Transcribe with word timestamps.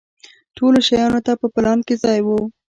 ټولو 0.57 0.77
شیانو 0.87 1.19
ته 1.25 1.33
په 1.41 1.47
پلان 1.53 1.79
کې 1.87 1.95
ځای 2.03 2.19
و. 2.23 2.27